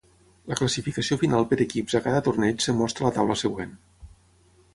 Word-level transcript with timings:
La 0.51 0.55
classificació 0.61 1.17
final 1.23 1.45
per 1.51 1.59
equips 1.65 1.99
a 1.99 2.01
cada 2.07 2.23
torneig 2.29 2.67
es 2.67 2.75
mostra 2.81 3.07
a 3.07 3.11
la 3.11 3.17
taula 3.19 3.37
següent. 3.45 3.79